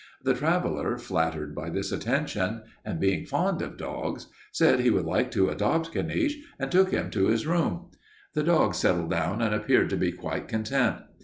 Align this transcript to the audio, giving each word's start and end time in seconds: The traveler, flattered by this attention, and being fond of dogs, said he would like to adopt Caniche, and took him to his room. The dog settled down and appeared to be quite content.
The 0.23 0.33
traveler, 0.33 0.97
flattered 0.97 1.53
by 1.53 1.69
this 1.69 1.91
attention, 1.91 2.63
and 2.83 2.99
being 2.99 3.23
fond 3.27 3.61
of 3.61 3.77
dogs, 3.77 4.25
said 4.51 4.79
he 4.79 4.89
would 4.89 5.05
like 5.05 5.29
to 5.29 5.49
adopt 5.49 5.91
Caniche, 5.93 6.39
and 6.57 6.71
took 6.71 6.89
him 6.89 7.11
to 7.11 7.27
his 7.27 7.45
room. 7.45 7.91
The 8.33 8.41
dog 8.41 8.73
settled 8.73 9.11
down 9.11 9.43
and 9.43 9.53
appeared 9.53 9.91
to 9.91 9.97
be 9.97 10.11
quite 10.11 10.47
content. 10.47 11.03